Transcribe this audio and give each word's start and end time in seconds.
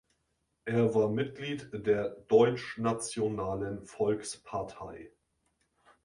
Er 0.65 0.95
war 0.95 1.09
Mitglied 1.09 1.69
der 1.73 2.09
Deutschnationalen 2.27 3.85
Volkspartei. 3.85 5.11